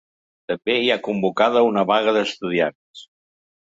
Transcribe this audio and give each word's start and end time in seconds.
També 0.51 0.77
hi 0.85 0.89
ha 0.93 0.97
convocada 1.09 1.65
una 1.69 1.87
vaga 1.93 2.19
d’estudiants. 2.19 3.09